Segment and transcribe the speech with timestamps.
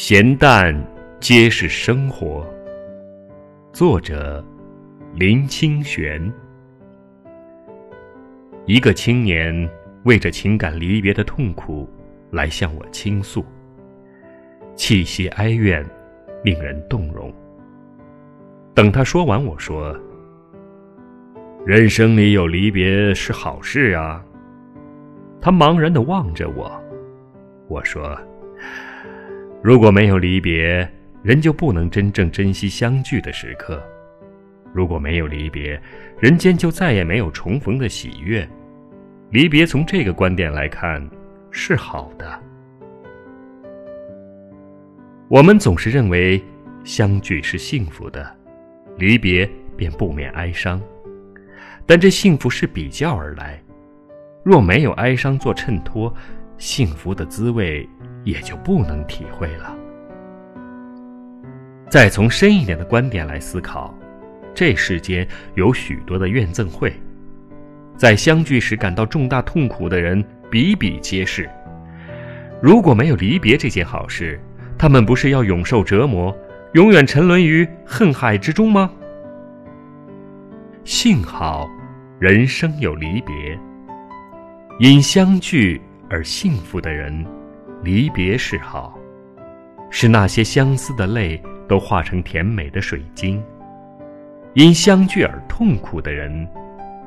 [0.00, 0.72] 咸淡
[1.18, 2.46] 皆是生活。
[3.72, 4.44] 作者：
[5.12, 6.32] 林清玄。
[8.64, 9.68] 一个青年
[10.04, 11.90] 为着情感离别的痛苦
[12.30, 13.44] 来向我倾诉，
[14.76, 15.84] 气息哀怨，
[16.44, 17.34] 令人动容。
[18.76, 19.98] 等他说完，我说
[21.66, 24.24] ：“人生里有离别是好事啊。”
[25.42, 26.70] 他茫然的望着我，
[27.66, 28.16] 我说。
[29.60, 30.88] 如果没有离别，
[31.22, 33.76] 人就不能真正珍惜相聚的时刻；
[34.72, 35.80] 如果没有离别，
[36.20, 38.48] 人间就再也没有重逢的喜悦。
[39.30, 41.06] 离别从这个观点来看
[41.50, 42.40] 是好的。
[45.28, 46.42] 我们总是认为
[46.84, 48.32] 相聚是幸福的，
[48.96, 50.80] 离别便不免哀伤。
[51.84, 53.60] 但这幸福是比较而来，
[54.44, 56.14] 若没有哀伤做衬托，
[56.58, 57.88] 幸福的滋味。
[58.24, 59.74] 也就不能体会了。
[61.88, 63.94] 再从深一点的观点来思考，
[64.54, 66.92] 这世间有许多的怨憎会，
[67.96, 71.48] 在相聚时感到重大痛苦的人比比皆是。
[72.60, 74.38] 如果没有离别这件好事，
[74.76, 76.36] 他们不是要永受折磨，
[76.74, 78.90] 永远沉沦于恨海之中吗？
[80.84, 81.66] 幸好，
[82.18, 83.58] 人生有离别，
[84.78, 87.26] 因相聚而幸福的人。
[87.84, 88.98] 离别是好，
[89.88, 93.40] 使那些相思的泪都化成甜美的水晶。
[94.54, 96.48] 因相聚而痛苦的人，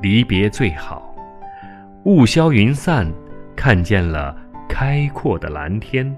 [0.00, 1.14] 离别最好。
[2.04, 3.06] 雾消云散，
[3.54, 4.34] 看见了
[4.66, 6.10] 开阔的蓝天。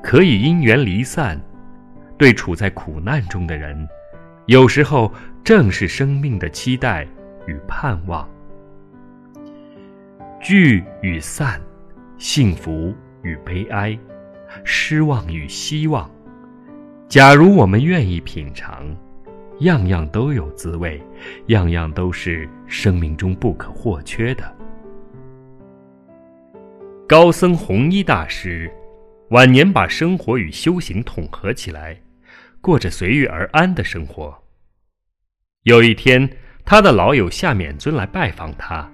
[0.00, 1.40] 可以因缘离散，
[2.16, 3.88] 对处在苦难中的人，
[4.46, 7.04] 有时候正是生命的期待
[7.48, 8.28] 与盼望。
[10.44, 11.58] 聚与散。
[12.18, 13.98] 幸福与悲哀，
[14.62, 16.08] 失望与希望。
[17.08, 18.94] 假如我们愿意品尝，
[19.60, 21.02] 样样都有滋味，
[21.46, 24.44] 样样都是生命中不可或缺的。
[27.08, 28.70] 高僧弘一大师，
[29.30, 31.98] 晚年把生活与修行统合起来，
[32.60, 34.36] 过着随遇而安的生活。
[35.62, 36.28] 有一天，
[36.66, 38.90] 他的老友夏勉尊来拜访他。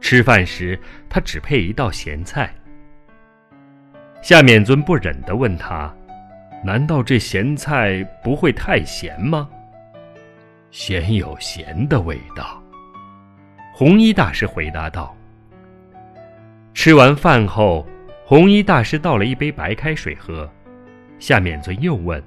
[0.00, 0.78] 吃饭时，
[1.08, 2.52] 他只配一道咸菜。
[4.22, 5.94] 夏勉尊不忍地问他
[6.64, 9.48] ：“难道这咸菜不会太咸吗
[10.70, 12.62] ？”“咸有咸的味道。”
[13.72, 15.16] 红衣大师回答道。
[16.74, 17.86] 吃完饭后，
[18.24, 20.50] 红衣大师倒了一杯白开水喝。
[21.18, 22.22] 夏勉尊又问：“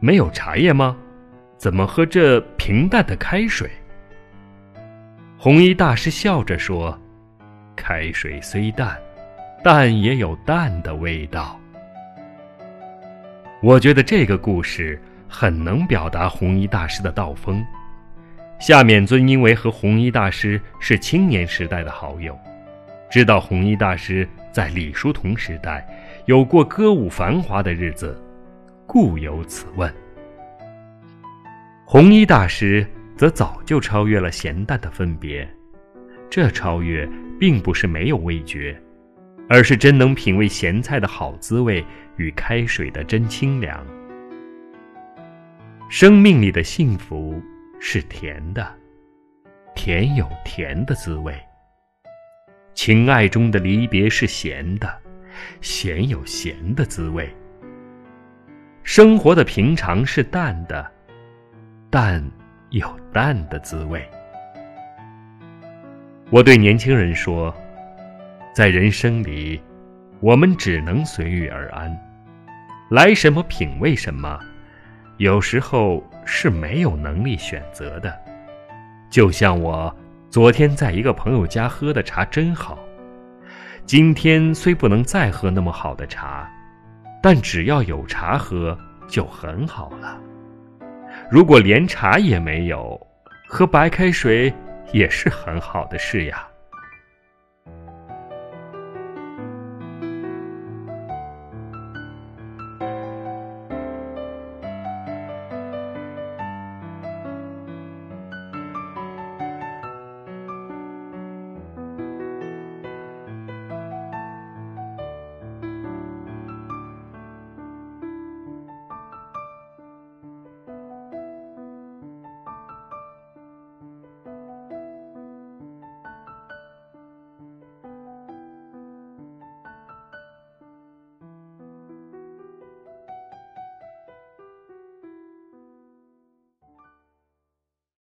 [0.00, 0.96] 没有茶叶吗？
[1.56, 3.70] 怎么喝这平淡的开水？”
[5.40, 6.98] 弘一大师笑着说
[7.76, 8.98] ：“开水虽淡，
[9.62, 11.56] 但也有淡的味道。”
[13.62, 17.64] 我觉得这个故事很能表达弘一大师的道风。
[18.58, 22.36] 夏勉尊因为和弘一大师是青年时代的好友，
[23.08, 25.86] 知道弘一大师在李叔同时代
[26.26, 28.20] 有过歌舞繁华的日子，
[28.88, 29.92] 故有此问。
[31.84, 32.84] 弘一大师。
[33.18, 35.46] 则早就超越了咸淡的分别，
[36.30, 37.04] 这超越
[37.36, 38.80] 并不是没有味觉，
[39.48, 41.84] 而是真能品味咸菜的好滋味
[42.16, 43.84] 与开水的真清凉。
[45.90, 47.42] 生命里的幸福
[47.80, 48.72] 是甜的，
[49.74, 51.34] 甜有甜的滋味；
[52.72, 54.88] 情爱中的离别是咸的，
[55.60, 57.28] 咸有咸的滋味。
[58.84, 60.88] 生活的平常是淡的，
[61.90, 62.24] 淡。
[62.70, 64.06] 有淡的滋味。
[66.30, 67.54] 我对年轻人说，
[68.54, 69.60] 在人生里，
[70.20, 71.98] 我们只能随遇而安，
[72.90, 74.38] 来什么品味什么，
[75.16, 78.14] 有时候是没有能力选择的。
[79.08, 79.94] 就像我
[80.28, 82.78] 昨天在一个朋友家喝的茶真好，
[83.86, 86.46] 今天虽不能再喝那么好的茶，
[87.22, 88.78] 但只要有茶喝
[89.08, 90.20] 就很好了。
[91.30, 92.98] 如果连茶也没有，
[93.46, 94.50] 喝白开水
[94.92, 96.47] 也是很好的事呀。